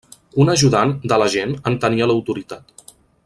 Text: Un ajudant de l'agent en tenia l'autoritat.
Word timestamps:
Un 0.43 0.51
ajudant 0.53 0.95
de 1.13 1.19
l'agent 1.23 1.53
en 1.71 1.79
tenia 1.85 2.09
l'autoritat. 2.13 2.89